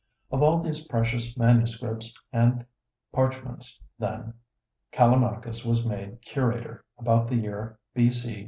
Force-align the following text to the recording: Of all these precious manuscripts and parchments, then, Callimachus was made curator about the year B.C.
Of 0.31 0.41
all 0.41 0.61
these 0.63 0.87
precious 0.87 1.37
manuscripts 1.37 2.19
and 2.33 2.65
parchments, 3.13 3.79
then, 3.99 4.33
Callimachus 4.91 5.63
was 5.63 5.85
made 5.85 6.23
curator 6.23 6.83
about 6.97 7.27
the 7.27 7.35
year 7.35 7.77
B.C. 7.93 8.39